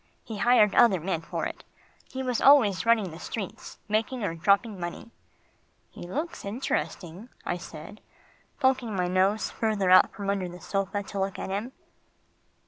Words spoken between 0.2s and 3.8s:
He hired other men for it. He was always running the streets,